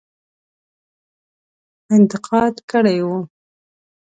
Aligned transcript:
انتقاد 1.95 2.55
کړی 2.71 2.97
وو. 3.07 3.17